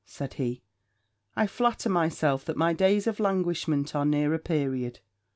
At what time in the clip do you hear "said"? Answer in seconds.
0.03-0.33